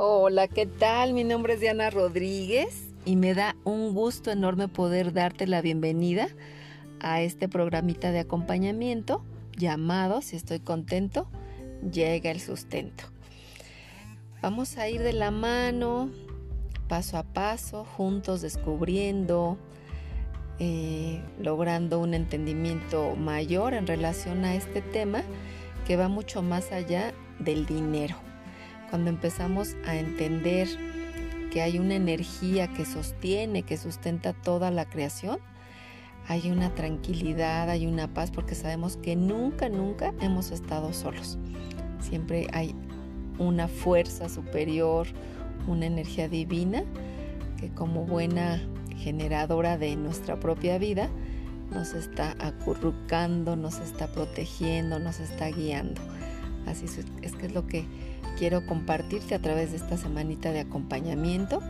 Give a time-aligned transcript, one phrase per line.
[0.00, 1.12] Hola, ¿qué tal?
[1.12, 6.28] Mi nombre es Diana Rodríguez y me da un gusto enorme poder darte la bienvenida
[7.00, 9.24] a este programita de acompañamiento
[9.56, 11.26] llamado, si estoy contento,
[11.82, 13.06] llega el sustento.
[14.40, 16.10] Vamos a ir de la mano,
[16.86, 19.58] paso a paso, juntos descubriendo,
[20.60, 25.24] eh, logrando un entendimiento mayor en relación a este tema
[25.88, 28.27] que va mucho más allá del dinero
[28.90, 30.68] cuando empezamos a entender
[31.50, 35.38] que hay una energía que sostiene, que sustenta toda la creación,
[36.28, 41.38] hay una tranquilidad, hay una paz, porque sabemos que nunca, nunca hemos estado solos.
[42.00, 42.74] Siempre hay
[43.38, 45.06] una fuerza superior,
[45.66, 46.84] una energía divina
[47.58, 48.60] que como buena
[48.98, 51.08] generadora de nuestra propia vida
[51.70, 56.00] nos está acurrucando, nos está protegiendo, nos está guiando.
[56.68, 56.86] Así
[57.22, 57.84] es que es lo que
[58.38, 61.60] quiero compartirte a través de esta semanita de acompañamiento.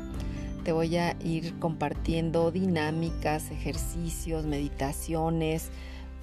[0.65, 5.71] Te voy a ir compartiendo dinámicas, ejercicios, meditaciones,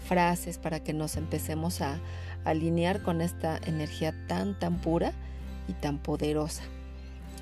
[0.05, 2.00] frases para que nos empecemos a
[2.44, 5.13] alinear con esta energía tan, tan pura
[5.67, 6.63] y tan poderosa.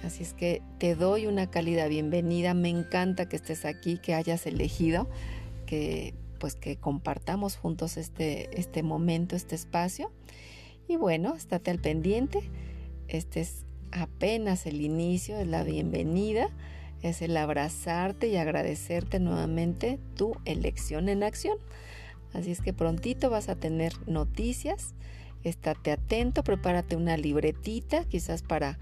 [0.03, 2.53] Así es que te doy una cálida bienvenida.
[2.53, 5.09] Me encanta que estés aquí, que hayas elegido,
[5.65, 10.11] que pues que compartamos juntos este, este momento, este espacio.
[10.87, 12.49] Y bueno, estate al pendiente
[13.07, 16.49] este es apenas el inicio, es la bienvenida,
[17.01, 21.57] es el abrazarte y agradecerte nuevamente tu elección en acción.
[22.33, 24.95] Así es que prontito vas a tener noticias.
[25.43, 28.79] Estate atento, prepárate una libretita, quizás para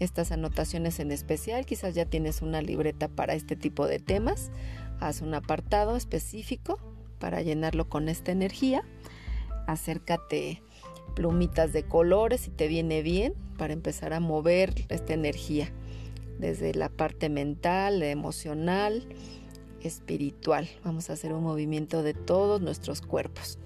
[0.00, 4.50] estas anotaciones en especial, quizás ya tienes una libreta para este tipo de temas.
[4.98, 6.78] Haz un apartado específico
[7.18, 8.82] para llenarlo con esta energía.
[9.66, 10.62] Acércate
[11.20, 15.70] plumitas de colores si te viene bien para empezar a mover esta energía
[16.38, 19.04] desde la parte mental, emocional,
[19.82, 20.66] espiritual.
[20.82, 23.58] Vamos a hacer un movimiento de todos nuestros cuerpos.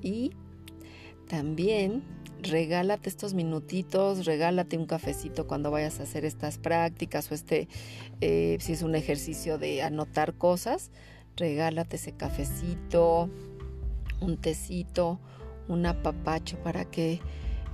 [0.00, 0.32] Y
[1.26, 2.04] también
[2.40, 7.68] regálate estos minutitos, regálate un cafecito cuando vayas a hacer estas prácticas o este,
[8.22, 10.90] eh, si es un ejercicio de anotar cosas,
[11.36, 13.28] regálate ese cafecito,
[14.22, 15.20] un tecito
[15.68, 17.20] un apapacho para que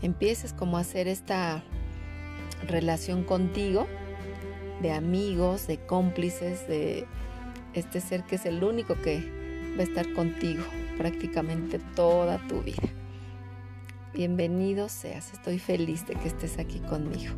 [0.03, 1.62] empieces como a hacer esta
[2.66, 3.87] relación contigo,
[4.82, 7.06] de amigos, de cómplices, de
[7.72, 9.21] este ser que es el único que
[9.77, 10.62] va a estar contigo
[10.99, 12.83] prácticamente toda tu vida.
[14.12, 17.34] Bienvenido seas, estoy feliz de que estés aquí conmigo.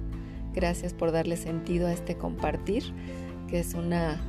[0.53, 2.83] Gracias por darle sentido a este compartir,
[3.49, 4.21] que es una,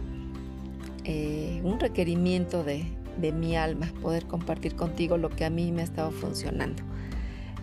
[1.04, 2.86] eh, un requerimiento de,
[3.18, 6.84] de mi alma, poder compartir contigo lo que a mí me ha estado funcionando.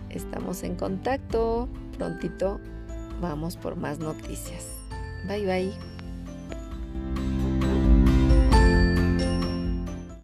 [0.09, 1.67] Estamos en contacto,
[1.97, 2.59] prontito
[3.21, 4.67] vamos por más noticias.
[5.27, 5.94] Bye bye.